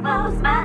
[0.00, 0.57] close my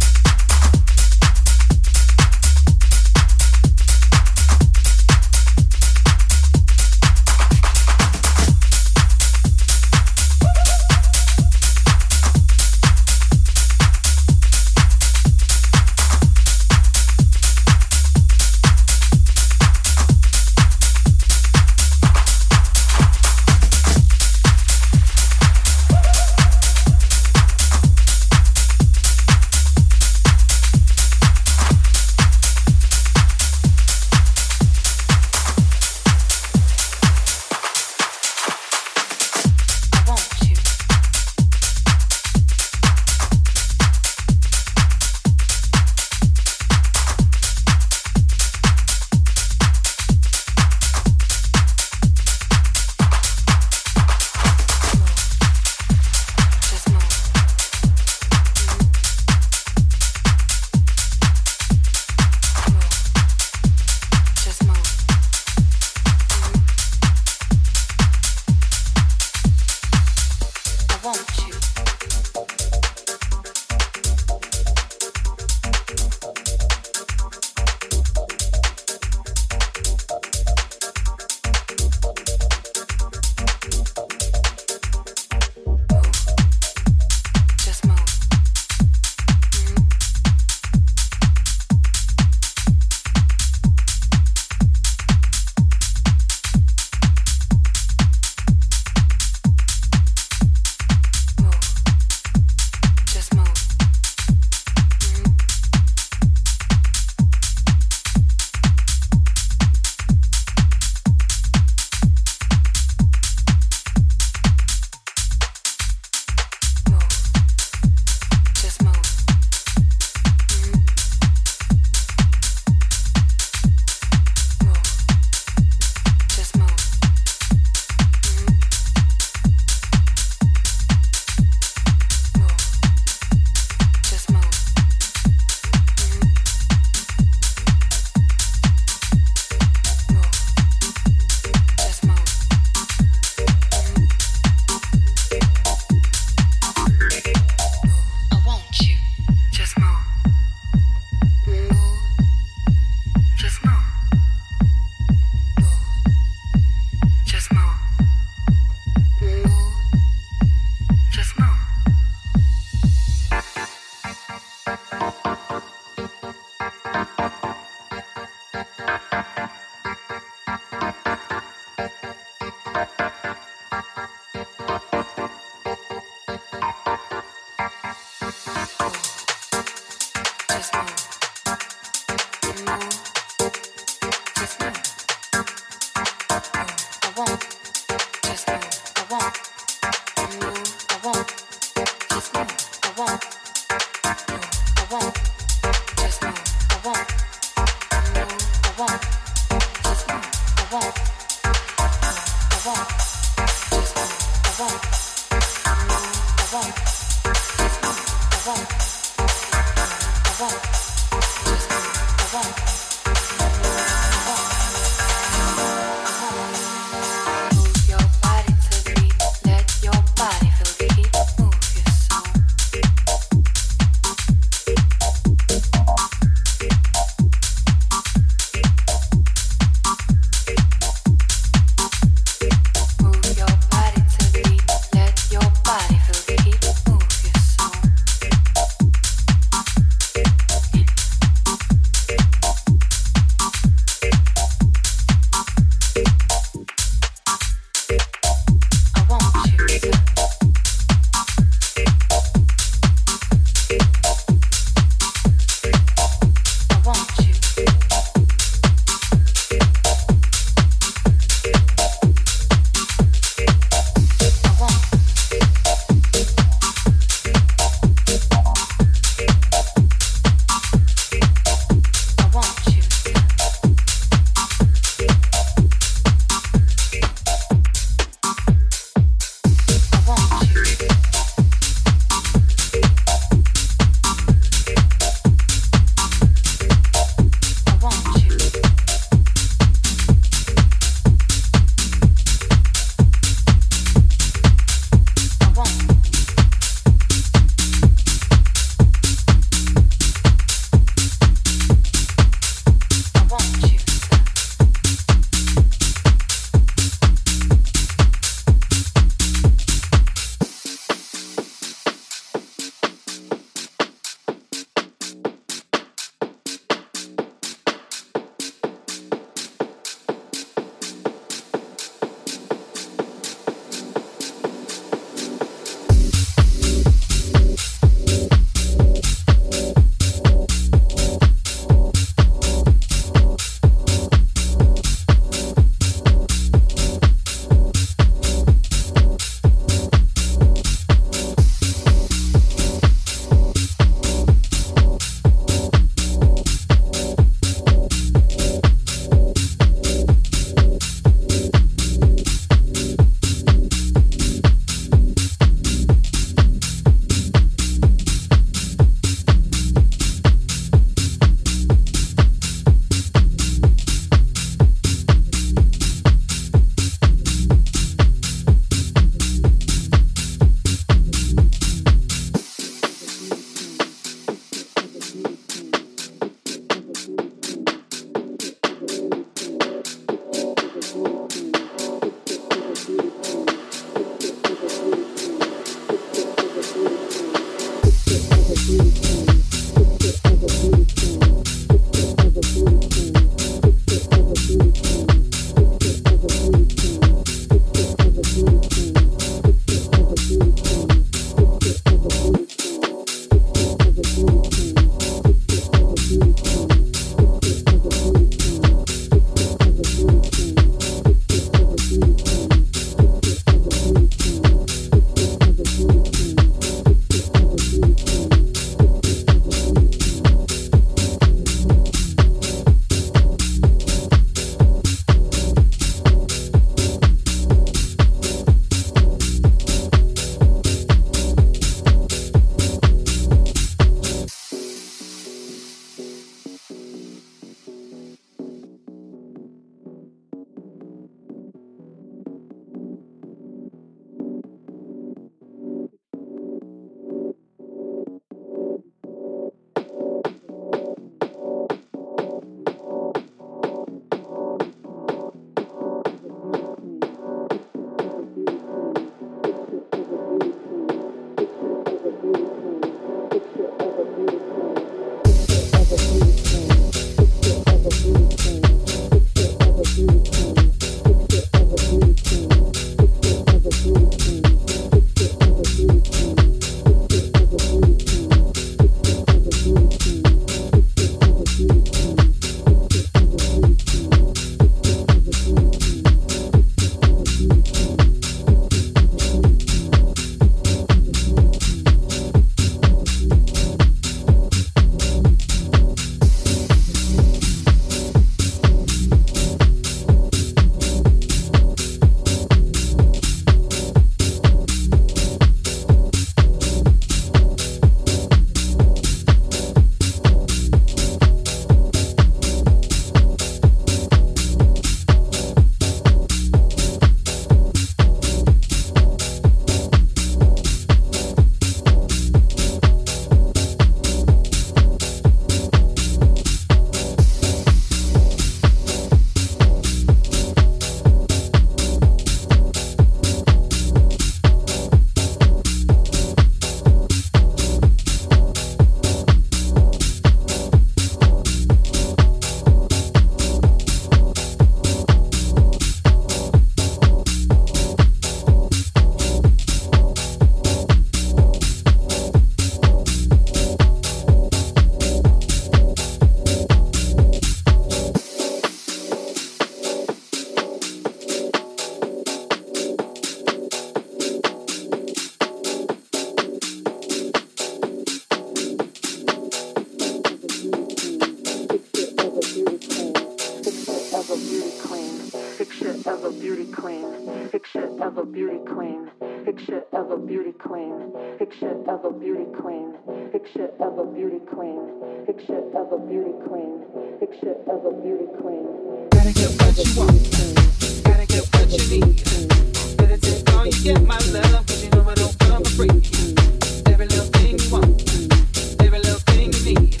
[575.61, 577.05] picture of a beauty queen,
[577.51, 579.11] picture of a beauty queen,
[579.45, 582.95] picture of a beauty queen, picture of a beauty queen,
[583.31, 586.81] picture of a beauty queen, picture of a beauty queen,
[587.19, 589.07] picture of a beauty queen.
[589.11, 592.97] Gotta get what you want, gotta get what you need.
[592.97, 596.91] Better take all you get, my love, cause you know I don't come for free.
[596.91, 600.00] Every little thing you want, every little thing you need.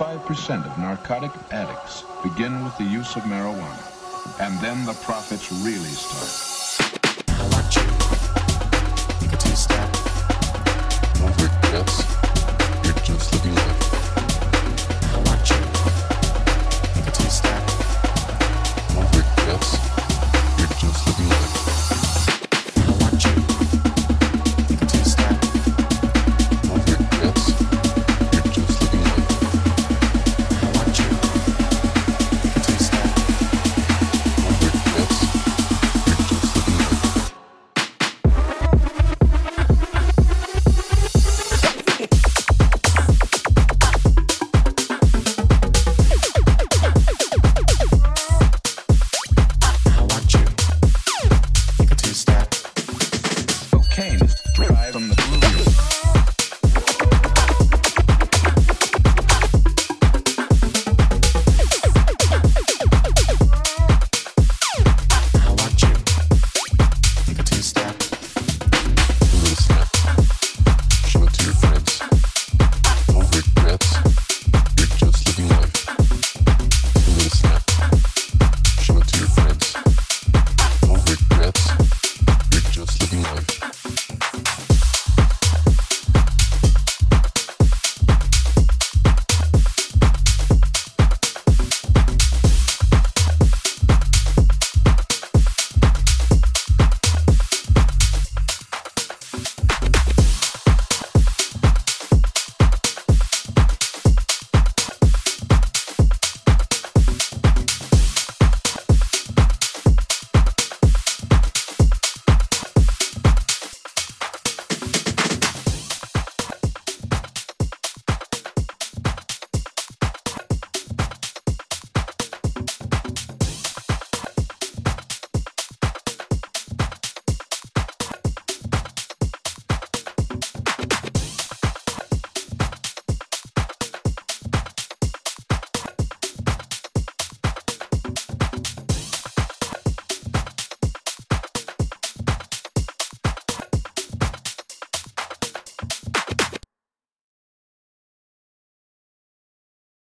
[0.00, 5.90] 95% of narcotic addicts begin with the use of marijuana, and then the profits really
[5.90, 6.49] start.